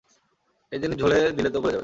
[0.71, 1.79] এই জিনিস ঝোলে দিলে তো গলে যাবে।